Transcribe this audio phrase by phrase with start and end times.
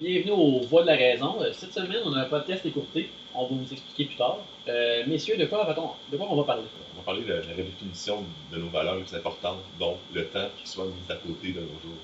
[0.00, 1.40] Bienvenue aux Voix de la Raison.
[1.40, 3.10] Euh, Cette semaine, on a un podcast écourté.
[3.34, 4.38] On va vous expliquer plus tard.
[4.68, 6.62] Euh, messieurs, de quoi, va-t-on- de quoi on va parler?
[6.94, 10.48] On va parler de la redéfinition de nos valeurs les plus importantes, donc le temps
[10.60, 11.98] qui soit mis à côté de nos jours.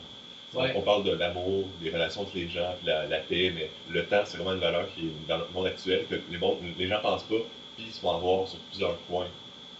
[0.55, 0.73] Ouais.
[0.77, 4.23] On parle de l'amour, des relations entre les gens, la, la paix, mais le temps,
[4.25, 7.01] c'est vraiment une valeur qui est dans notre monde actuel, que les, mondes- les gens
[7.01, 7.37] pensent pas,
[7.77, 9.29] puis ils se font avoir sur plusieurs points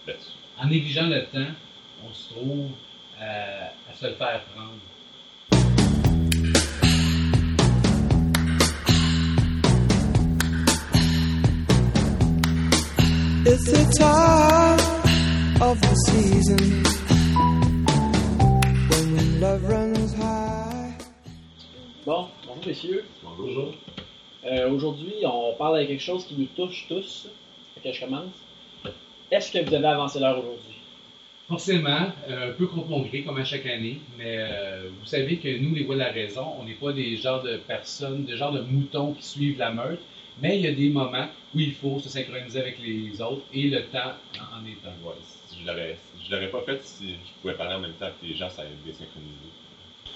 [0.07, 0.31] là-dessus.
[0.61, 1.51] En négligeant le temps,
[2.09, 2.69] on se trouve
[3.21, 4.71] euh, à se le faire prendre.
[13.43, 14.79] It's the time
[15.61, 16.83] of the season
[18.89, 20.95] when love runs high.
[22.05, 23.05] Bon, bonjour messieurs.
[23.23, 23.73] Bonjour.
[24.45, 27.29] Euh, Aujourd'hui, on parle de quelque chose qui nous touche tous.
[27.83, 28.33] Que je commence.
[29.31, 30.80] Est-ce que vous avez avancé l'heure aujourd'hui?
[31.51, 35.35] Forcément, euh, un peu contre mon gré, comme à chaque année, mais euh, vous savez
[35.35, 38.37] que nous, les voix de la raison, on n'est pas des genres de personnes, des
[38.37, 39.99] genres de moutons qui suivent la meute,
[40.41, 43.63] mais il y a des moments où il faut se synchroniser avec les autres et
[43.63, 45.05] le temps en est un.
[45.05, 45.15] Ouais,
[45.51, 48.33] je l'aurais, je l'aurais pas fait, si je pouvais parler en même temps que les
[48.33, 49.51] gens, ça allait désynchroniser.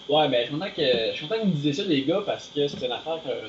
[0.07, 2.03] Ouais, ben, je suis content que, je suis content que vous me disiez ça, les
[2.03, 3.47] gars, parce que c'est une affaire que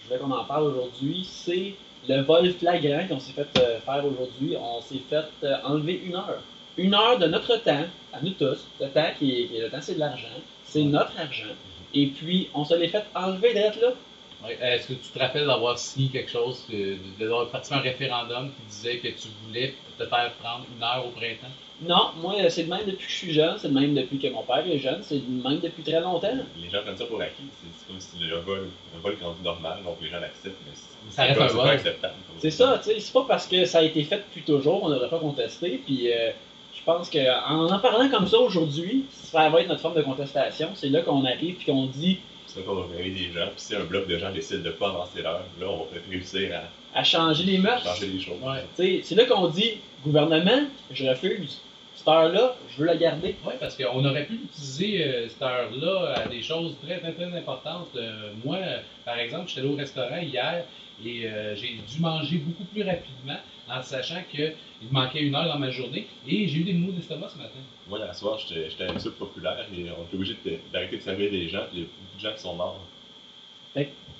[0.00, 1.28] je voulais qu'on en parle aujourd'hui.
[1.28, 1.74] C'est
[2.08, 4.56] le vol flagrant qu'on s'est fait euh, faire aujourd'hui.
[4.58, 5.26] On s'est fait
[5.64, 6.40] enlever une heure.
[6.80, 8.66] Une heure de notre temps, à nous tous.
[8.80, 10.38] Le temps, qui est, le temps c'est de l'argent.
[10.64, 11.52] C'est notre argent.
[11.92, 13.88] Et puis, on se l'est fait enlever d'être là.
[14.42, 17.80] Ouais, Est-ce que tu te rappelles d'avoir signé quelque chose, de- de- d'avoir participé à
[17.80, 21.52] un référendum qui disait que tu voulais te faire prendre une heure au printemps?
[21.82, 23.58] Non, moi, c'est le même depuis que je suis jeune.
[23.58, 25.02] C'est le même depuis que mon père est jeune.
[25.02, 26.32] C'est le même depuis très longtemps.
[26.56, 29.80] Les gens prennent ça pour acquis, c'est comme si le vol, un vol rendu normal,
[29.84, 31.64] donc les gens l'acceptent, mais c'est Ça reste pas- un vol.
[31.66, 32.14] pas acceptable.
[32.38, 34.88] C'est ça, tu sais, c'est pas parce que ça a été fait depuis toujours, on
[34.88, 36.30] ne devrait pas contester, puis euh,
[36.74, 40.70] je pense qu'en en parlant comme ça aujourd'hui, ça va être notre forme de contestation,
[40.74, 43.56] c'est là qu'on arrive puis qu'on dit C'est là qu'on va réveiller des gens, puis
[43.56, 46.08] si un bloc de gens décide de ne pas avancer l'heure, là, on va peut-être
[46.08, 46.62] réussir à
[46.94, 47.82] à changer les mœurs.
[47.82, 48.40] changer les choses.
[48.42, 48.64] Ouais.
[48.76, 51.60] Tu sais, c'est là qu'on dit, gouvernement, je refuse,
[51.94, 53.36] cette heure-là, je veux la garder.
[53.44, 57.36] Oui, parce qu'on aurait pu utiliser euh, cette heure-là à des choses très, très, très
[57.36, 57.88] importantes.
[57.96, 58.58] Euh, moi,
[59.04, 60.64] par exemple, j'étais allé au restaurant hier
[61.04, 63.38] et euh, j'ai dû manger beaucoup plus rapidement
[63.72, 66.92] en sachant qu'il me manquait une heure dans ma journée et j'ai eu des maux
[66.92, 67.58] d'estomac ce matin.
[67.88, 71.30] Moi, la soir, j'étais une soupe populaire et on était obligé de- d'arrêter de servir
[71.30, 72.80] des gens, puis il y a beaucoup de gens qui sont morts.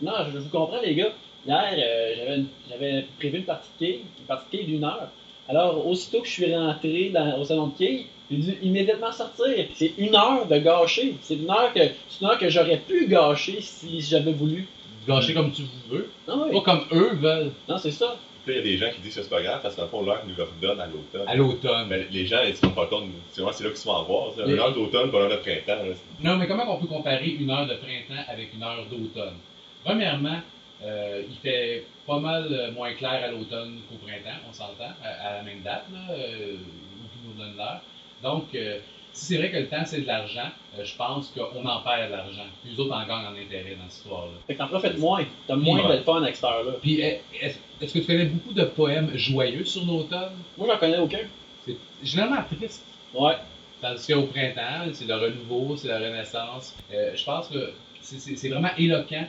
[0.03, 1.13] Non, je, je vous comprends, les gars.
[1.47, 5.09] Hier, euh, j'avais- prévu une partie de quilles, une partie de quilles d'une heure.
[5.49, 9.67] Alors, aussitôt que je suis rentré dans- au salon de quilles, j'ai dû immédiatement sortir.
[9.75, 11.17] C'est une heure de gâcher.
[11.23, 14.69] C'est une heure que, c'est une heure que j'aurais pu gâcher si j'avais voulu.
[15.09, 16.53] Gâcher comme tu veux, oui.
[16.53, 18.17] pas comme eux veulent non c'est ça.
[18.51, 20.23] Il y a des gens qui disent que c'est pas grave parce qu'en fond, l'heure
[20.27, 21.29] nous leur donne à l'automne.
[21.29, 21.87] à l'automne.
[21.89, 24.39] Mais les gens, ils se rendent pas compte, c'est là qu'ils se font avoir.
[24.47, 25.85] Une heure d'automne, pas l'heure de printemps.
[25.85, 25.95] là.
[26.21, 29.37] Non, mais comment on peut comparer une heure de printemps avec une heure d'automne?
[29.85, 30.41] Premièrement,
[30.83, 35.29] euh, il fait pas mal euh, moins clair à l'automne qu'au printemps, on s'entend, à,
[35.29, 37.81] à la même date, là, euh, où nous donne l'heure.
[38.23, 38.79] Donc, euh,
[39.27, 40.49] c'est vrai que le temps c'est de l'argent,
[40.79, 42.45] euh, je pense qu'on en perd de l'argent.
[42.63, 44.33] Puis les autres en gagnent en intérêt dans cette histoire-là.
[44.47, 45.25] Fait que t'en profites moins.
[45.47, 45.99] T'as moins Ouais.
[45.99, 46.73] de fun avec cette heure-là.
[46.81, 50.33] Puis, est- est-ce que tu connais beaucoup de poèmes joyeux sur l'automne?
[50.59, 51.19] Moi, j'en connais aucun.
[51.67, 52.85] C'est généralement triste.
[53.15, 53.35] Ouais.
[53.81, 56.75] Tandis qu'au printemps, c'est le renouveau, c'est la renaissance.
[56.93, 59.27] Euh, je pense que c'est- vraiment éloquent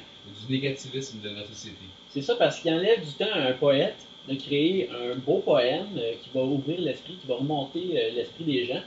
[0.47, 1.85] du négativisme de notre société.
[2.09, 3.95] C'est ça parce qu'il enlève du temps à un poète
[4.27, 8.43] de créer un beau poème euh, qui va ouvrir l'esprit, qui va remonter euh, l'esprit
[8.43, 8.81] des gens,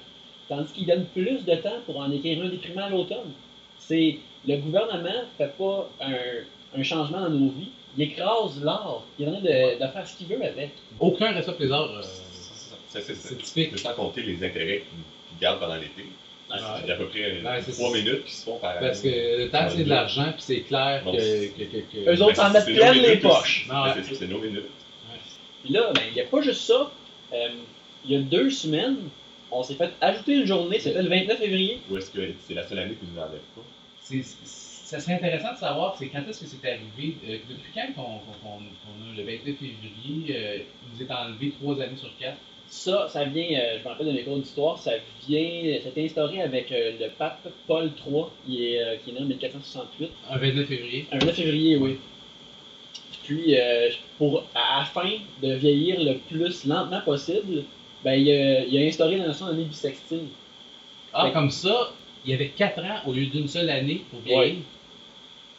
[0.48, 3.32] tandis qu'il donne plus de temps pour en écrire un déprimant à l'automne.
[3.78, 9.24] C'est le gouvernement fait pas un, un changement dans nos vies, il écrase l'art, il
[9.24, 10.70] est en train de, de faire ce qu'il veut avec.
[11.00, 12.02] Aucun respect pour les arts, euh,
[12.88, 13.70] C'est- c'est- typique.
[13.72, 14.98] C'est sans compter les intérêts qu'ils
[15.30, 16.06] qu'ils gardent pendant l'été.
[16.50, 19.08] Il y a à peu près c'est- trois minutes qui se font par Parce que
[19.08, 21.04] le temps, c'est de l'argent, puis c'est clair que.
[21.06, 21.64] Bon, que, que,
[22.04, 23.66] que- Eux autres s'en Ben, mettent c'est nos plein les poches.
[23.68, 24.66] Ben, c'est nos minutes.
[25.64, 26.90] Puis là, ben, il n'y a pas juste ça.
[27.32, 27.48] Euh,
[28.04, 28.98] il y a deux semaines,
[29.50, 31.80] on s'est fait ajouter une journée, c'était le 29 février.
[31.90, 33.62] Ou est-ce que c'est la seule année qu'ils nous enlèvent pas?
[34.00, 34.22] c'est-
[34.84, 37.16] ça serait intéressant de savoir c'est quand est-ce que c'est arrivé.
[37.26, 41.96] euh, depuis quand qu'on a le 29 février, euh, il nous est enlevé trois années
[41.96, 42.36] sur quatre?
[42.68, 44.92] Ça, ça vient, euh, je me rappelle de mes cours d'histoire, ça
[45.26, 49.10] vient, ça a été instauré avec euh, le pape Paul III, qui est, euh, qui
[49.10, 50.10] est né en 1468.
[50.30, 51.06] Un 29 février.
[51.12, 51.96] Un 9 février, oui.
[53.22, 53.88] Puis, euh,
[54.18, 55.10] pour, afin
[55.42, 57.64] de vieillir le plus lentement possible,
[58.04, 60.26] ben, il, a, il a instauré la notion d'année bissextile.
[61.12, 61.90] Ah, Fait- comme ça,
[62.24, 64.56] il y avait 4 ans au lieu d'une seule année pour vieillir.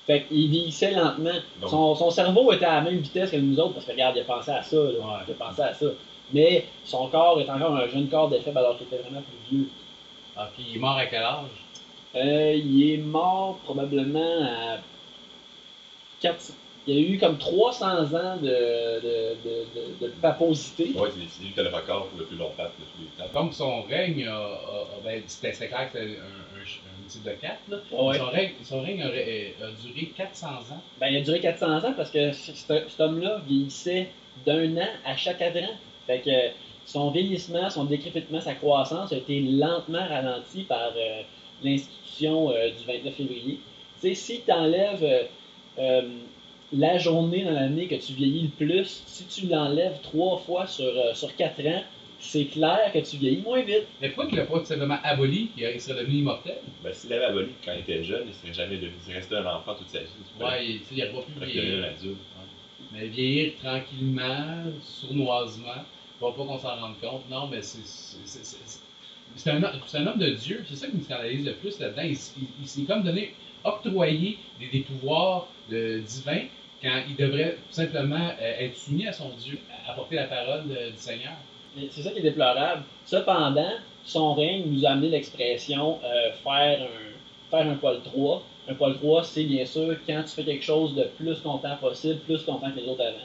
[0.05, 1.31] Fait qu'il vieillissait lentement.
[1.67, 4.21] Son, son cerveau était à la même vitesse que nous autres parce que regarde, il
[4.21, 4.75] a pensé à ça.
[4.75, 4.83] Là.
[4.83, 5.23] Ouais.
[5.27, 5.87] Il a pensé à ça.
[6.31, 9.57] Mais son corps est encore un jeune corps de faible alors qu'il était vraiment plus
[9.57, 9.69] vieux.
[10.37, 11.47] Ah, puis il est mort à quel âge?
[12.15, 14.77] Euh, il est mort probablement à
[16.21, 16.51] 4...
[16.87, 20.91] Il y a eu comme 300 ans de, de, de, de, de paposité.
[20.95, 23.01] Ouais, c'est c'est lui qui a le record pour le plus long pape de tous
[23.01, 23.41] les temps.
[23.41, 24.29] Donc son règne,
[25.03, 27.55] ben, c'était c'était clair que c'était un, un, un type de 4.
[27.69, 27.77] Là.
[27.91, 28.17] Ouais.
[28.17, 30.81] Son règne, son règne a duré 400 ans.
[30.99, 34.09] Ben, il a duré 400 ans parce que cet cet homme-là vieillissait
[34.45, 35.73] d'un an à chaque cadran.
[36.05, 36.53] Fait que
[36.85, 41.21] son vieillissement, son décrépitement, sa croissance a été lentement ralenti par euh,
[41.63, 43.59] l'institution euh, du 29 février.
[44.01, 45.27] Tu sais, si tu enlèves
[46.73, 50.85] la journée dans l'année que tu vieillis le plus, si tu l'enlèves trois fois sur,
[50.85, 51.83] euh, sur 4 ans,
[52.19, 53.85] c'est clair que tu vieillis moins vite.
[54.01, 56.57] Mais pourquoi qu'il l'a pas tout simplement aboli, il il serait devenu immortel?
[56.83, 58.93] Ben, s'il avait aboli quand il était jeune, il serait jamais devenu.
[59.07, 60.05] Il restait un enfant toute sa vie.
[60.41, 61.85] Ouais, il, il n'aurait pas pu Il vieillir.
[62.91, 65.83] Mais vieillir tranquillement, sournoisement,
[66.19, 67.29] pour pas qu'on s'en rende compte.
[67.29, 67.85] Non, mais c'est.
[67.85, 68.79] c'est- c'est- c'est-
[69.37, 72.03] C'est un, un homme de Dieu, c'est ça qui me scandalise le plus là-dedans.
[72.05, 73.33] Il, il- il s'est comme donné,
[73.65, 76.45] octroyé des, des pouvoirs de, divins
[76.81, 79.57] quand il devrait tout simplement euh, être soumis à son Dieu,
[79.87, 81.33] à- apporter la parole euh, du Seigneur.
[81.91, 82.83] C'est ça qui est déplorable.
[83.05, 83.71] Cependant,
[84.03, 88.43] son règne nous a amené l'expression euh, faire, un, faire un poil 3.
[88.69, 92.19] Un poil 3, c'est bien sûr quand tu fais quelque chose de plus longtemps possible,
[92.19, 93.17] plus longtemps que les autres avant.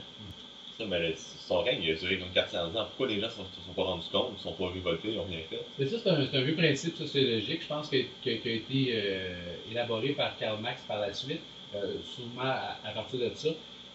[0.89, 2.85] Mais son règne il a duré comme 400 ans.
[2.87, 5.25] Pourquoi les gens ne se sont pas rendus compte, ils sont pas révoltés, ils n'ont
[5.25, 5.61] rien fait?
[5.79, 10.37] Mais ça, c'est un, vieux principe sociologique, je pense, qui a été euh, élaboré par
[10.39, 11.41] Karl Marx par la suite,
[11.75, 13.49] euh, souvent à, partir de ça.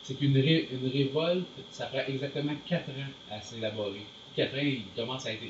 [0.03, 4.05] C'est qu'une ré- une révolte, ça prend exactement 4 ans à s'élaborer.
[4.35, 5.41] 4 ans, il commence à être.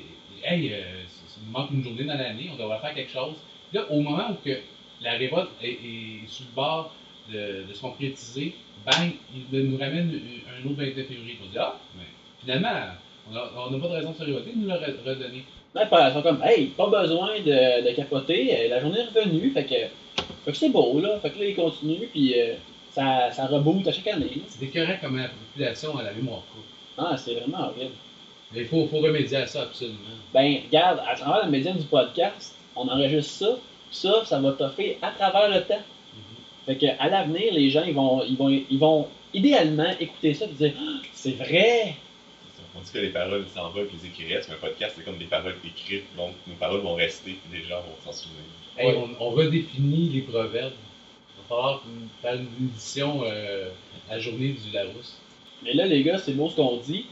[0.44, 1.02] Hey, euh,
[1.42, 3.34] il manque une journée dans l'année, on devrait faire quelque chose.
[3.72, 4.56] Là, au moment où que
[5.02, 6.92] la révolte est, est sur le bord
[7.32, 9.12] de, de se concrétiser, bang,
[9.52, 11.38] il nous ramène un autre 29 février.
[11.44, 12.04] On dit Ah, mais
[12.40, 12.68] finalement,
[13.30, 15.44] on n'a pas de raison de se révolter, il nous l'a re- redonné.
[15.74, 19.50] Là, ils sont comme, hey, pas besoin de, de capoter, euh, la journée est revenue,
[19.50, 19.74] fait que,
[20.44, 21.18] fait que c'est beau, là.
[21.20, 22.54] Fait que là, il continue, puis euh,
[22.92, 24.40] ça, ça reboot à chaque année.
[24.48, 26.64] C'est écœurant comment la population a la mémoire courte.
[26.96, 27.92] Ah, c'est vraiment horrible.
[28.52, 29.98] Mais il faut, faut remédier à ça absolument.
[30.32, 33.58] Ben, regarde, à travers la médiane du podcast, on enregistre ça,
[33.90, 35.82] puis ça, ça va t'offrir à travers le temps.
[36.66, 40.46] Fait que, à l'avenir, les gens, ils vont, ils vont, ils vont idéalement écouter ça
[40.46, 41.94] et dire Ah, c'est vrai!
[42.76, 45.16] On dit que les paroles s'envolent, puis les écrits restent, mais un podcast, c'est comme
[45.16, 48.42] des paroles écrites, donc nos paroles vont rester, puis les gens vont s'en souvenir.
[48.76, 48.98] Hey, Ouais.
[49.18, 50.72] on, on redéfinit les proverbes.
[50.74, 51.82] Il va falloir
[52.20, 53.68] faire une édition euh,
[54.10, 55.16] à la journée du Larousse.
[55.62, 57.06] Mais là, les gars, c'est beau ce qu'on dit,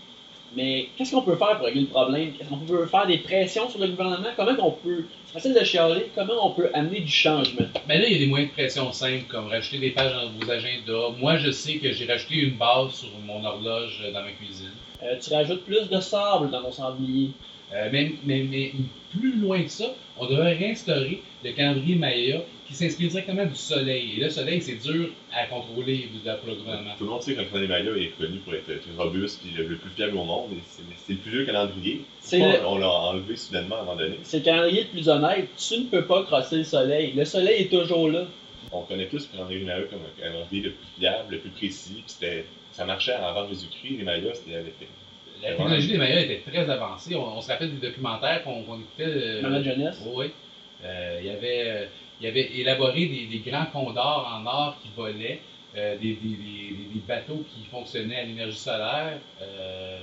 [0.56, 2.32] mais qu'est-ce qu'on peut faire pour régler le problème?
[2.41, 4.29] Est-ce qu'on peut faire des pressions sur le gouvernement?
[4.37, 5.05] Comment qu'on peut.
[5.26, 7.67] C'est facile de chialer, comment on peut amener du changement?
[7.88, 10.31] Mais là, il y a des moyens de pression simples, comme rajouter des pages dans
[10.31, 11.17] vos agendas.
[11.19, 14.70] Moi, je sais que j'ai rajouté une base sur mon horloge euh, dans ma cuisine.
[15.02, 17.31] Euh, tu rajoutes plus de sable dans ton sablier.
[17.72, 18.72] Euh, mais, mais, mais
[19.11, 24.14] plus loin que ça, on devrait réinstaurer le calendrier Maya qui s'inspire directement du soleil.
[24.16, 26.94] Et le soleil, c'est dur à contrôler pour le gouvernement.
[26.99, 29.56] Tout le monde sait que le calendrier Maya est connu pour être très robuste et
[29.56, 30.50] le, plus fiable au monde,
[31.06, 32.03] c'est le plus vieux calendrier.
[32.20, 34.17] C'est Pourquoi le- On l'a enlevé soudainement à un moment donné.
[34.22, 35.48] C'est le calendrier le plus honnête.
[35.56, 37.12] Tu ne peux pas crosser le soleil.
[37.17, 38.24] Le soleil est toujours là.
[38.72, 41.94] On connaît tous le calendrier Maya comme un calendrier le plus fiable, le plus précis,
[41.94, 44.74] puis c'était- ça marchait avant Jésus-Christ, les Mayas, c'était avec
[45.43, 47.14] La technologie des Mayas était très avancée.
[47.17, 49.03] On, on se rappelle des documentaires qu'on qu'on écoutait.
[49.05, 50.03] euh, Dans notre jeunesse.
[50.06, 50.31] Oui, oui.
[50.84, 51.86] Euh, il, y avait, euh,
[52.20, 55.41] il y avait élaboré des, des grands condors en or qui volaient,
[55.76, 59.19] euh, des, des- des- des- des bateaux qui fonctionnaient à l'énergie solaire.
[59.43, 59.98] Euh,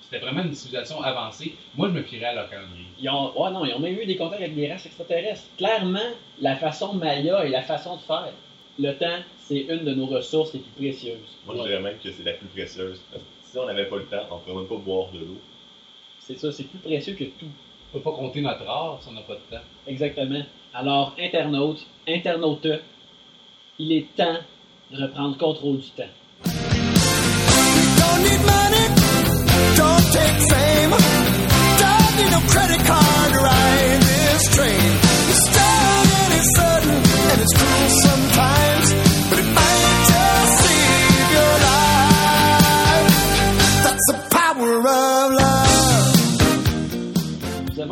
[0.00, 1.54] C'était vraiment une civilisation avancée.
[1.74, 2.84] Moi, je me fierais à leur calendrier.
[3.00, 5.44] Ils ont, ouais, non, ils ont même eu des contacts avec des races extraterrestres.
[5.56, 6.00] Clairement,
[6.40, 8.32] la façon Maya et la façon de faire.
[8.78, 11.16] Le temps, c'est une de nos ressources les plus précieuses.
[11.46, 13.00] Moi, je dirais même que c'est la plus précieuse.
[13.52, 15.36] Si on n'avait pas le temps, on ne pourrait même pas boire de l'eau.
[16.20, 17.44] C'est ça, c'est plus précieux que tout.
[17.92, 19.62] On ne peut pas compter notre art si on n'a pas de temps.
[19.86, 20.40] Exactement.
[20.72, 22.66] Alors, internautes, internautes,
[23.78, 24.38] il est temps
[24.90, 26.08] de reprendre contrôle du temps.
[26.46, 28.88] Don't need money,
[29.76, 30.90] don't take fame,
[31.76, 34.96] don't need no credit card to ride this train.
[35.28, 37.81] It's strong and it's sudden and it's cruel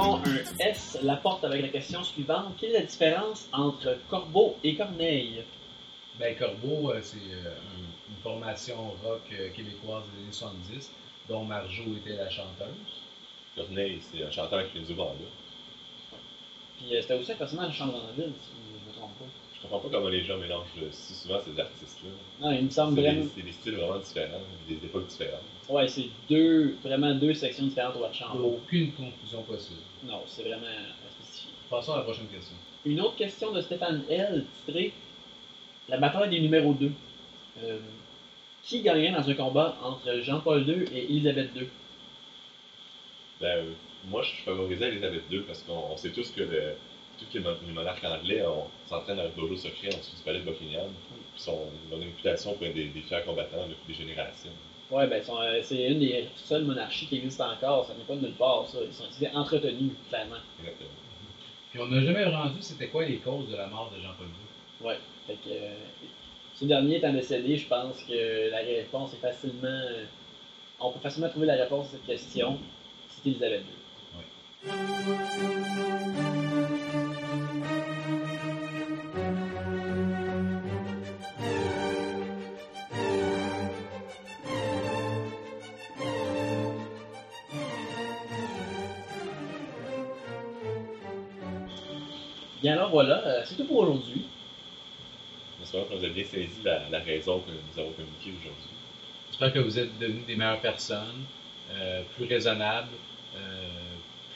[0.01, 2.55] avons un S, la porte avec la question suivante.
[2.59, 5.45] Quelle est la différence entre Corbeau et Corneille?
[6.19, 10.91] Ben, Corbeau, euh, c'est euh, un- une formation rock euh, québécoise des années 70,
[11.29, 12.67] dont Marjo était la chanteuse.
[13.57, 14.95] Corneille, c'est un chanteur qui fait du.
[16.79, 18.70] Puis c'était aussi un personnage de Chambre en ville, si pas.
[19.61, 22.11] Je comprends pas comment les gens mélangent si souvent ces artistes-là.
[22.41, 23.25] Non, il me semble C'est vraiment.
[23.25, 25.43] des, c'est des styles vraiment différents, des époques différentes.
[25.69, 28.35] Ouais, c'est deux, vraiment deux sections différentes au Watchamp.
[28.43, 29.81] Aucune conclusion possible.
[30.05, 31.51] Non, c'est vraiment inspécifié.
[31.69, 32.57] Passons à la prochaine question.
[32.87, 34.95] Une autre question de Stéphane L, titrée
[35.89, 36.91] La bataille des numéros 2.
[37.63, 37.79] Euh,
[38.63, 41.67] qui gagnerait dans un combat entre Jean-Paul II et Élisabeth II
[43.41, 43.73] Ben, euh,
[44.09, 46.75] moi, je favorisais Elisabeth II parce qu'on on sait tous que le,
[47.21, 50.17] tout que les mon- les monarques anglais on s'entraîne dans le dojo secret en dessous
[50.17, 50.89] du palais de Buckingham.
[51.35, 54.51] Puis sont, ils ont une réputation pour être des, des fiers combattants depuis des générations.
[54.91, 57.87] Ouais, ben son- euh, c'est une des seules monarchies qui existent encore.
[57.87, 58.79] Ça n'est pas de nulle part, ça.
[58.85, 60.37] Ils sont c'est entretenus, clairement.
[60.59, 60.91] Exactement.
[61.71, 64.97] Puis on n'a jamais rendu c'était quoi les causes de la mort de Jean-Paul II.
[65.29, 65.71] Fait que, euh,
[66.57, 69.69] ce dernier étant décédé, je pense que la réponse est facilement.
[69.69, 70.05] euh,
[70.81, 72.59] on peut facilement trouver la réponse à cette question.
[73.09, 73.63] C'est Elisabeth
[74.67, 76.30] II.
[92.63, 94.27] Bien alors voilà, euh, c'est tout pour aujourd'hui.
[95.61, 98.71] J'espère que vous avez bien saisi la, la raison que nous avons communiquée aujourd'hui.
[99.31, 101.25] J'espère que vous êtes devenus des meilleures personnes,
[101.73, 102.89] euh, plus raisonnables,
[103.37, 103.69] euh,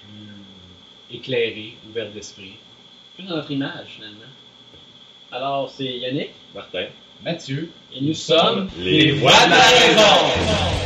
[0.03, 2.55] plus éclairés, ouverts d'esprit.
[3.15, 4.33] Plus dans notre image finalement.
[5.31, 6.87] Alors c'est Yannick Martin,
[7.23, 10.84] Mathieu, et nous sommes les voix de la raison!